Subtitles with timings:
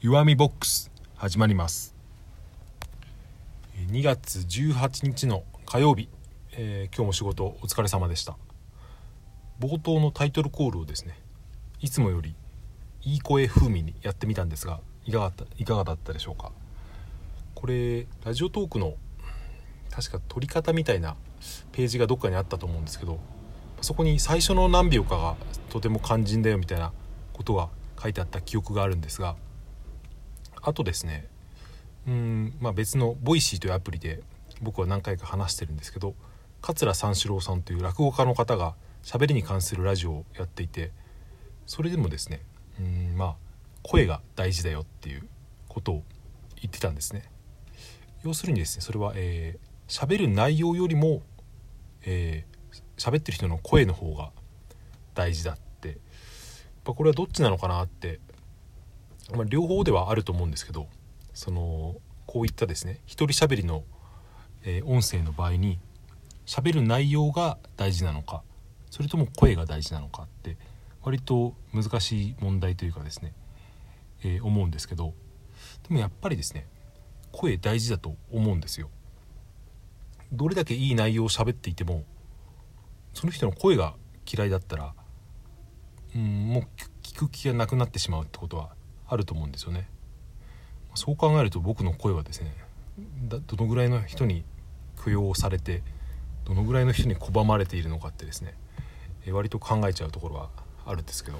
[0.00, 1.92] 弱みボックス始まります。
[3.90, 6.08] 2月18日の火曜日、
[6.52, 8.36] えー、今日も仕事お疲れ様でした。
[9.58, 11.18] 冒頭のタイトルコールをですね
[11.80, 12.36] いつもより
[13.02, 16.52] いい声風味にやってみたんですがいかがいかがだったでしょうか。
[17.56, 18.94] これラジオトークの
[19.90, 21.16] 確か撮り方みたいな
[21.72, 23.18] ページがどっかにあったと思うんですけど
[23.80, 25.34] そこに最初の何秒かが
[25.70, 26.92] とても肝心だよみたいな
[27.32, 27.68] ことが
[28.00, 29.34] 書いてあった記憶があるんですが
[30.62, 31.28] あとですね
[32.06, 34.22] うん、まあ、別の Voicy というアプリで
[34.62, 36.14] 僕は何回か話してるんですけど
[36.60, 40.90] 桂三四郎さんという落語家の方が喋りに関するラジオをやっていて
[41.66, 42.40] それでもですね
[42.80, 43.36] うんまあ
[43.82, 45.28] 声が大事だよっていう
[45.68, 46.02] ことを
[46.60, 47.22] 言ってたんですね。
[48.24, 51.22] 要するにですねそれはえー、喋る内容よりも
[52.02, 54.30] えー、喋ってる人の声の方が
[55.14, 55.88] 大事だって。
[55.88, 55.96] やっ
[56.84, 58.18] ぱこれはどっちなのかなって
[59.34, 60.88] まあ、両方ではあると思うんですけど
[61.34, 61.96] その
[62.26, 63.84] こういったですね一人喋りの、
[64.64, 65.78] えー、音声の場合に
[66.46, 68.42] 喋る内容が大事なのか
[68.90, 70.56] それとも声が大事なのかって
[71.02, 73.32] 割と難しい問題というかですね、
[74.24, 75.14] えー、思うんですけど
[75.88, 76.66] でもやっぱりですね
[77.32, 78.88] 声大事だと思うんですよ。
[80.32, 82.04] どれだけいい内容を喋っていても
[83.14, 83.94] その人の声が
[84.30, 84.94] 嫌いだったら
[86.14, 86.64] うんもう
[87.02, 88.70] 聞く気がなくなってしまうってことは
[89.08, 89.88] あると思うんですよね。
[90.94, 92.54] そう考えると僕の声はですね
[93.28, 94.44] どのぐらいの人に
[95.04, 95.82] 供養されて
[96.44, 98.54] どのぐらいの人に拒まれているのかってですね
[99.30, 100.50] 割と考えちゃうところは
[100.86, 101.38] あるんですけど。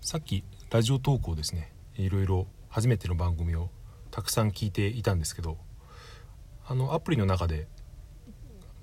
[0.00, 3.70] さっきラジオトークをですねいろいろ初めての番組を
[4.10, 5.58] たくさん聞いていたんですけど
[6.66, 7.68] あのアプリの中で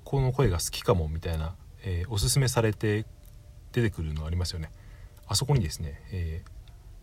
[0.04, 3.06] この声が好きかもみたいな、えー、おすすめされて
[3.74, 4.72] 出てくるのありますよね。
[5.28, 6.42] あそこにですね、え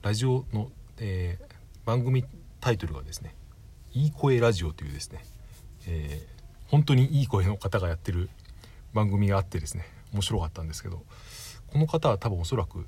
[0.03, 2.25] ー、ラジオの、えー、番組
[2.61, 3.35] タイトルがですね
[3.93, 5.25] 「いい声ラジオ」というですね、
[5.87, 8.31] えー、本当にいい声の方がやってる
[8.95, 11.05] 番組があってですね面白かったんですけど
[11.67, 12.87] この方は多分おそらく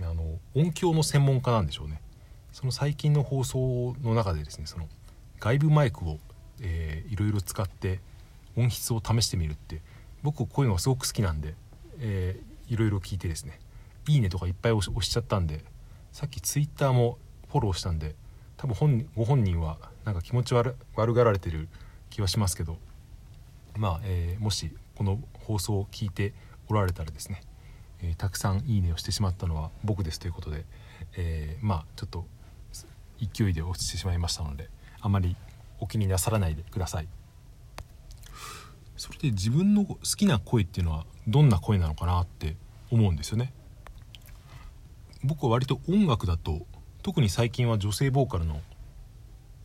[0.00, 2.00] あの音響の専門家なんでしょうね。
[2.52, 4.88] その最近の放送の中でですねその
[5.38, 6.18] 外部マイクを、
[6.60, 8.00] えー、いろいろ使って
[8.56, 9.82] 音質を試してみるって
[10.22, 11.54] 僕こういうのがすごく好きなんで、
[12.00, 13.60] えー、いろいろ聞いてですね
[14.08, 15.64] いいねとかいっぱい押しちゃったんで
[16.12, 17.18] さっきツイッターも
[17.50, 18.14] フォローしたんで
[18.56, 21.68] 多分本ご本人はなんか気持ち悪悪がられてる
[22.10, 22.78] 気はしますけど
[23.76, 26.34] まあ、えー、もしこの放送を聞いて
[26.68, 27.42] おられたらですね、
[28.02, 30.64] えー、たくさんいいねをしてしまったのは僕ですということで、
[31.16, 32.26] えー、まあちょっと
[33.20, 34.68] 勢いで落ちてしまいましたので
[35.00, 35.36] あまり
[35.78, 37.08] お気になさらないでください。
[38.96, 42.56] それで自分の好きな声っていうのはどんな声なのかなって
[42.90, 43.54] 思うんですよね。
[45.22, 46.66] 僕は割と音楽だと
[47.02, 48.60] 特に最近は女性ボーカルの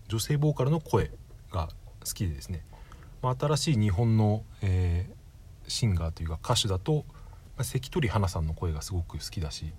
[0.07, 1.11] 女性ボーカルの声
[1.51, 1.69] が
[2.05, 2.63] 好きでですね、
[3.21, 7.05] まあ、新しい日本の、えー、シンガーというか歌手だと、
[7.57, 9.71] まあ、関取花さんの声がすごく好きだし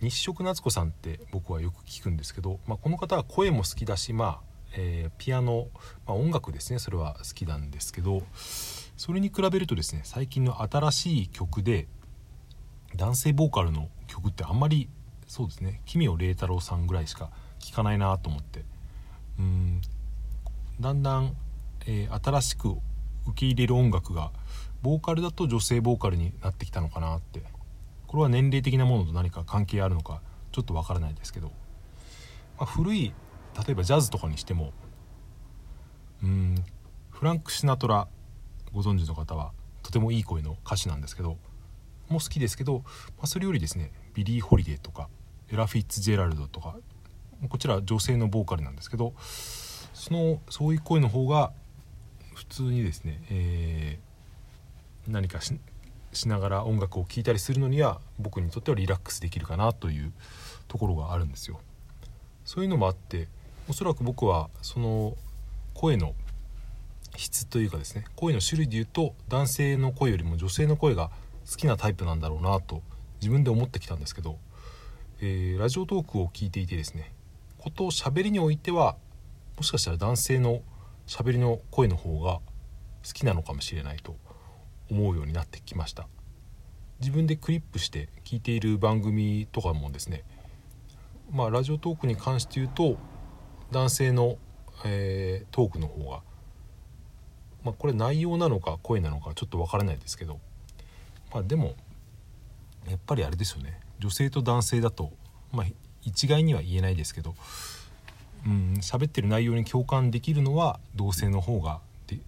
[0.00, 4.40] 日食夏子さんって僕はよく聞くんですけど、まあ、この方は声も好きだし、まあ
[4.76, 5.68] えー、ピアノ、
[6.06, 6.78] まあ、音楽ですね。
[6.78, 8.22] それは好きなんですけど
[8.96, 11.86] それに比べるとですね最近の新しい曲で
[12.96, 14.88] 男性ボーカルの曲ってあんまり
[15.26, 15.80] そうですね。
[15.86, 18.64] 奇妙麗太郎さんぐらいしか聴かないなと思って。
[19.38, 19.80] うん。
[20.80, 21.34] だんだん、
[21.86, 22.80] えー、新しく受
[23.34, 24.30] け入れる音楽が
[24.82, 27.42] ボーカルだと女性ボーカルになってきたのかなって。
[28.06, 30.20] これは年齢的なものと何か関係あるのか
[30.50, 31.46] ちょっとわからないですけど、
[32.58, 33.14] まあ、古い
[33.66, 34.72] 例えばジャズとかにしても
[36.22, 36.54] うん。
[37.08, 38.08] フランク・シナトラ
[38.74, 41.38] ご存知の方はとてもいい声の歌手なんですけど。
[42.12, 42.82] も好きですけど、
[43.16, 45.08] まあ、それよりですねビリー・ホリデーとか
[45.50, 46.76] エラ・フィッツジェラルドとか
[47.48, 49.14] こちら女性のボーカルなんですけど
[49.92, 51.52] そのそういう声の方が
[52.34, 60.12] 普通にですね、えー、何かしながら音楽を聴いたりするのには僕にとってはリラックスできるかなという
[60.68, 61.60] ところがあるんですよ。
[62.44, 63.28] そういうのもあって
[63.68, 65.16] おそらく僕はその
[65.74, 66.14] 声の
[67.16, 71.10] 質というかですね声の種類で言うと男性の声よりも女性の声が
[71.48, 72.82] 好きなタイプなんだろうなと
[73.20, 74.38] 自分で思ってきたんですけど、
[75.20, 77.12] えー、ラジオトークを聞いていてですね
[77.58, 78.96] こと喋りにおいては
[79.56, 80.62] もしかしたら男性の
[81.06, 82.40] 喋りの声の方が
[83.04, 84.16] 好きなのかもしれないと
[84.90, 86.06] 思うようになってきました。
[87.02, 90.22] 自分でクリップして聞いている番組とかもですね
[91.32, 92.96] まあラジオトークに関して言うと
[93.72, 94.36] 男性の、
[94.84, 96.20] えー、トークの方が
[97.64, 100.38] まあこれ内容なのか声なのかちょっと分からないですけど
[101.32, 101.74] まあでも
[102.88, 105.12] やっぱりあれですよね女性と男性だと、
[105.52, 105.66] まあ、
[106.02, 107.34] 一概には言えないですけど
[108.46, 112.18] うん喋ってる内容に共感できるのは同性の方がで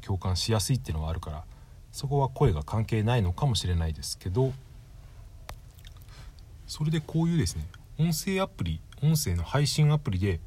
[0.00, 1.44] 共感しやすいっていうのはあるから
[1.92, 4.52] そこは声が関係ないのかもしれないですけど
[6.66, 7.66] それでこういうですね
[7.98, 10.40] 音声アプリ音声の配信アプリで、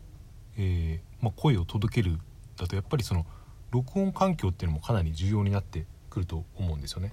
[0.57, 2.19] えー、まあ、声を届ける
[2.57, 3.25] だとやっぱりその
[3.71, 7.11] 録音環境っていうのもかなり重要になってくると思うんですよね。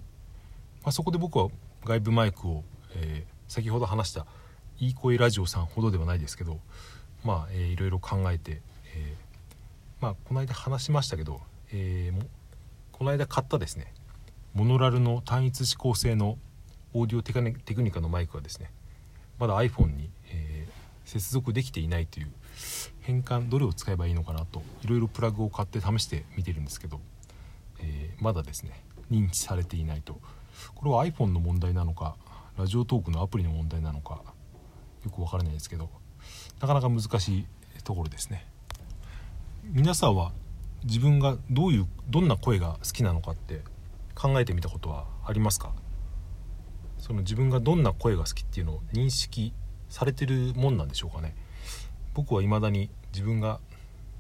[0.84, 1.49] まあ、そこで僕は
[1.84, 2.64] 外部マイクを、
[2.96, 4.26] えー、先ほど話した
[4.79, 6.58] いい声ラジオさんほどではないですけど
[7.25, 8.61] まあ、えー、いろいろ考えて、
[8.96, 11.40] えー、まあこの間話しましたけど、
[11.73, 12.25] えー、
[12.90, 13.93] この間買ったですね
[14.55, 16.37] モノラルの単一指向性の
[16.94, 17.32] オーディオテ
[17.75, 18.70] クニカのマイクはですね
[19.38, 22.32] まだ iPhone に、えー、接続できていないという
[23.00, 27.00] 変換どれを使えばいいのかなといろいろプラグを買って試してみてるんですけど、
[27.81, 28.73] えー、まだですね
[29.11, 30.19] 認知されていないと。
[30.75, 32.17] これは iPhone の問題なのか
[32.59, 34.23] ラジオトークのアプリの問題なのか
[35.05, 35.88] よくわからないですけど
[36.61, 37.47] なかなか難しい
[37.85, 38.47] ところですね。
[39.64, 40.32] 皆さんは
[40.85, 43.62] 自分がどういうどんな声が好きなのかって
[44.14, 45.73] 考えてみたことはありますか？
[46.99, 49.53] その自分がどんな声が好きっていうのを認識
[49.88, 51.35] されてるもんなんでしょうかね。
[52.14, 53.61] 僕は未だに自分が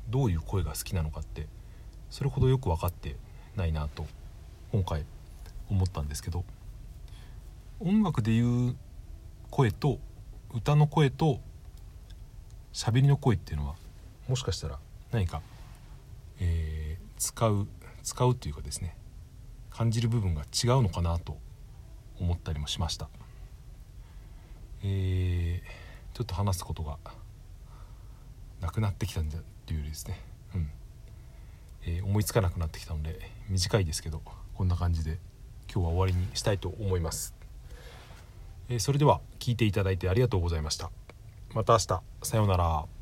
[0.08, 1.46] どういう声が好きなのかって
[2.10, 3.16] それほどよく分かって
[3.54, 4.06] ないなと
[4.72, 5.04] 今回
[5.72, 6.44] 思ったんですけど
[7.80, 8.76] 音楽でいう
[9.50, 9.98] 声と
[10.54, 11.40] 歌の声と
[12.72, 13.74] 喋りの声っていうのは
[14.28, 14.78] もしかしたら
[15.10, 15.42] 何か、
[16.40, 17.66] えー、使う
[18.02, 18.96] 使うというかですね
[19.70, 21.38] 感じる部分が違うのかなと
[22.20, 23.08] 思ったりもしました、
[24.84, 26.98] えー、ちょっと話すことが
[28.60, 30.20] なくなってきたんだっていうよりですね、
[30.54, 30.70] うん。
[31.84, 34.22] えー、思いつかなくなってきたので短いですけど
[34.54, 35.18] こんな感じで
[35.74, 37.34] 今日は終わりにしたいと思います、
[38.68, 40.90] えー、それでは聞いていただいてありがとうございました。
[41.54, 42.02] また明日。
[42.22, 43.01] さようなら。